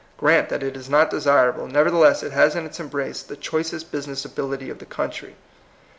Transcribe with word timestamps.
Grant 0.17 0.49
that 0.49 0.63
it 0.63 0.75
is 0.75 0.89
not 0.89 1.11
desirable, 1.11 1.67
nevertheless 1.67 2.23
it 2.23 2.31
has 2.31 2.55
in 2.55 2.65
its 2.65 2.79
embi*ace 2.79 3.21
the 3.21 3.37
choicest 3.37 3.91
business 3.91 4.25
ability 4.25 4.71
of 4.71 4.79
the 4.79 4.85
country. 4.87 5.35